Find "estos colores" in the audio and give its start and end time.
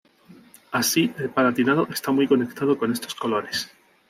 2.91-3.71